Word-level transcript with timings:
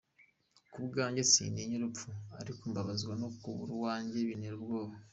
Ku 0.71 0.79
bwanjye 0.89 1.21
sintinya 1.31 1.75
urupfu 1.77 2.09
ariko 2.41 2.61
mbabazwa 2.71 3.13
no 3.21 3.29
kubura 3.39 3.71
uwanjye, 3.77 4.17
bintera 4.27 4.55
ubwoba. 4.59 4.93